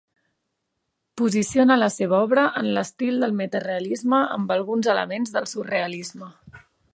[1.21, 6.33] Posiciona la seva obra en l'estil del metarealisme amb alguns elements del surrealisme.